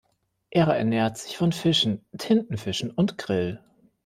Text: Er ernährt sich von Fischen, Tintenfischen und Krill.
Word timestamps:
Er 0.49 0.65
ernährt 0.65 1.19
sich 1.19 1.37
von 1.37 1.51
Fischen, 1.51 2.03
Tintenfischen 2.17 2.89
und 2.89 3.19
Krill. 3.19 3.61